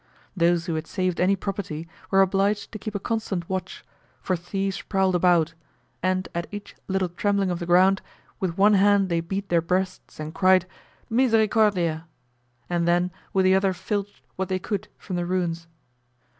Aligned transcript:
Those 0.35 0.65
who 0.65 0.73
had 0.73 0.87
saved 0.87 1.19
any 1.19 1.35
property 1.35 1.87
were 2.09 2.23
obliged 2.23 2.71
to 2.71 2.79
keep 2.79 2.95
a 2.95 2.99
constant 2.99 3.47
watch, 3.47 3.85
for 4.19 4.35
thieves 4.35 4.81
prowled 4.81 5.13
about, 5.13 5.53
and 6.01 6.27
at 6.33 6.47
each 6.51 6.75
little 6.87 7.07
trembling 7.09 7.51
of 7.51 7.59
the 7.59 7.67
ground, 7.67 8.01
with 8.39 8.57
one 8.57 8.73
hand 8.73 9.09
they 9.09 9.21
beat 9.21 9.49
their 9.49 9.61
breasts 9.61 10.19
and 10.19 10.33
cried 10.33 10.65
"Misericordia!" 11.07 12.07
and 12.67 12.87
then 12.87 13.11
with 13.31 13.43
the 13.45 13.53
other 13.53 13.73
filched 13.73 14.23
what 14.37 14.49
they 14.49 14.57
could 14.57 14.87
from 14.97 15.17
the 15.17 15.25
ruins. 15.27 15.67